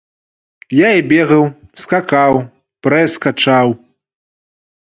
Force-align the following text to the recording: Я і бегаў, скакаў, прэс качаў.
Я 0.77 0.89
і 0.99 1.03
бегаў, 1.11 1.43
скакаў, 1.83 2.39
прэс 2.87 3.11
качаў. 3.27 3.67